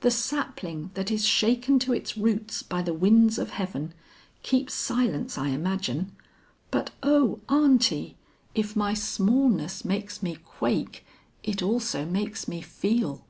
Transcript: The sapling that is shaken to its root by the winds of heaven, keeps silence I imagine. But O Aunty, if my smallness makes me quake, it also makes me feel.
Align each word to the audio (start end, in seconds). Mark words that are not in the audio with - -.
The 0.00 0.10
sapling 0.10 0.90
that 0.92 1.10
is 1.10 1.24
shaken 1.26 1.78
to 1.78 1.94
its 1.94 2.18
root 2.18 2.64
by 2.68 2.82
the 2.82 2.92
winds 2.92 3.38
of 3.38 3.48
heaven, 3.52 3.94
keeps 4.42 4.74
silence 4.74 5.38
I 5.38 5.48
imagine. 5.48 6.12
But 6.70 6.90
O 7.02 7.40
Aunty, 7.48 8.18
if 8.54 8.76
my 8.76 8.92
smallness 8.92 9.82
makes 9.82 10.22
me 10.22 10.36
quake, 10.44 11.06
it 11.42 11.62
also 11.62 12.04
makes 12.04 12.46
me 12.46 12.60
feel. 12.60 13.24